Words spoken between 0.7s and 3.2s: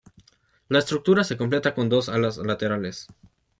estructura se completa con dos alas laterales.